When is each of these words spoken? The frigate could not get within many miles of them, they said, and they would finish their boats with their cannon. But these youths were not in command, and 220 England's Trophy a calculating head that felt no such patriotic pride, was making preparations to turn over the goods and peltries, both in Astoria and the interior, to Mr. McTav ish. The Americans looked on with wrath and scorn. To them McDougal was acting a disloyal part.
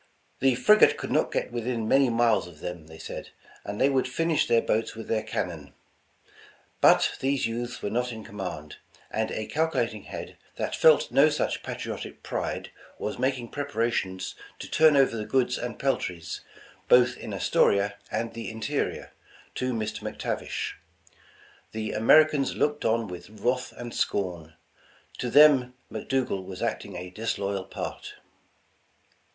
The 0.39 0.55
frigate 0.55 0.97
could 0.97 1.11
not 1.11 1.31
get 1.31 1.51
within 1.51 1.87
many 1.87 2.09
miles 2.09 2.47
of 2.47 2.59
them, 2.59 2.87
they 2.87 2.97
said, 2.97 3.29
and 3.63 3.79
they 3.79 3.87
would 3.87 4.07
finish 4.07 4.47
their 4.47 4.59
boats 4.63 4.95
with 4.95 5.07
their 5.07 5.21
cannon. 5.21 5.73
But 6.81 7.11
these 7.19 7.45
youths 7.45 7.83
were 7.83 7.91
not 7.91 8.11
in 8.11 8.23
command, 8.23 8.77
and 9.11 9.29
220 9.29 9.37
England's 9.37 9.45
Trophy 9.45 9.45
a 9.45 9.53
calculating 9.53 10.03
head 10.09 10.37
that 10.55 10.75
felt 10.75 11.11
no 11.11 11.29
such 11.29 11.61
patriotic 11.61 12.23
pride, 12.23 12.71
was 12.97 13.19
making 13.19 13.49
preparations 13.49 14.33
to 14.57 14.67
turn 14.67 14.97
over 14.97 15.15
the 15.15 15.23
goods 15.27 15.59
and 15.59 15.77
peltries, 15.77 16.41
both 16.87 17.15
in 17.15 17.31
Astoria 17.31 17.97
and 18.11 18.33
the 18.33 18.49
interior, 18.49 19.11
to 19.53 19.71
Mr. 19.71 19.99
McTav 19.99 20.41
ish. 20.41 20.79
The 21.73 21.91
Americans 21.91 22.55
looked 22.55 22.83
on 22.83 23.07
with 23.07 23.29
wrath 23.29 23.71
and 23.77 23.93
scorn. 23.93 24.55
To 25.19 25.29
them 25.29 25.75
McDougal 25.91 26.43
was 26.43 26.63
acting 26.63 26.95
a 26.95 27.11
disloyal 27.11 27.65
part. 27.65 28.15